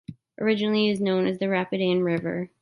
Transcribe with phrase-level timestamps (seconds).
[0.39, 2.49] Originally, it was known as the Rapid Ann River.